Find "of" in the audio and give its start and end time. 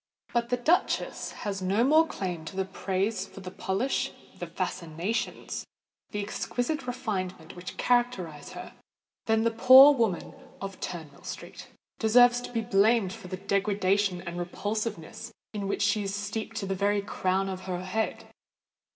10.59-10.79, 17.47-17.65